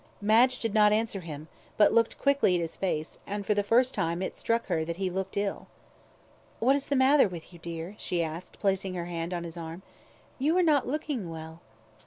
[0.19, 1.47] Madge did not answer him,
[1.77, 4.97] but glanced quickly at his face, and for the first time it struck her that
[4.97, 5.67] he looked ill.
[6.57, 9.83] "What is the matter with you, dear?" she asked, placing her hand on his arm.
[10.39, 11.61] "You are not looking well."